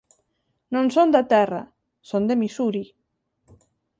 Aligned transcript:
Non 0.73 0.85
son 0.95 1.07
da 1.15 1.23
Terra, 1.33 1.63
son 2.09 2.23
de 2.29 2.35
Missouri. 2.41 2.85